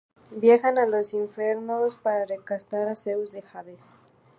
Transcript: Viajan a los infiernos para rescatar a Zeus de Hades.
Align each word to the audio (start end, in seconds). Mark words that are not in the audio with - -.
Viajan 0.31 0.79
a 0.79 0.87
los 0.87 1.13
infiernos 1.13 1.95
para 1.97 2.25
rescatar 2.25 2.87
a 2.87 2.95
Zeus 2.95 3.31
de 3.31 3.43
Hades. 3.53 3.93